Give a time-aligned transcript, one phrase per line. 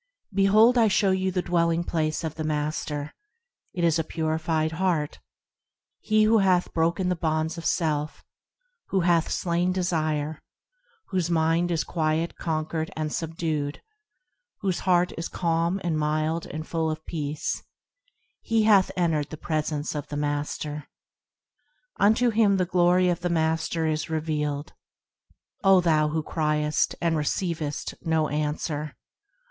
[0.33, 3.13] Behold I show you the dwelling place of the Master,–
[3.71, 5.19] It is a purified heart,
[5.99, 8.23] He who hath broken the bonds of self,
[8.87, 10.41] Who hath slain desire,
[11.09, 13.83] Whose mind is quiet, conquered, and subdued,
[14.61, 17.61] Whose heart is calm and mild and full of peace,
[18.41, 20.87] He hath entered the presence df the Master,
[21.99, 24.73] Unto him the glory of the Master is revealed.
[25.63, 28.95] O thou who criest and receivest no answer